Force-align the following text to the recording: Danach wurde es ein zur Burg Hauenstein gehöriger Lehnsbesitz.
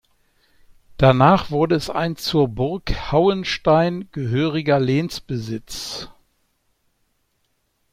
Danach 0.97 1.51
wurde 1.51 1.75
es 1.75 1.91
ein 1.91 2.15
zur 2.15 2.47
Burg 2.47 3.11
Hauenstein 3.11 4.09
gehöriger 4.11 4.79
Lehnsbesitz. 4.79 6.09